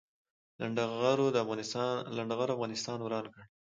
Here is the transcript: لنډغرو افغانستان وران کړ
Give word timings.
لنډغرو 0.59 2.51
افغانستان 2.65 2.99
وران 3.01 3.25
کړ 3.33 3.41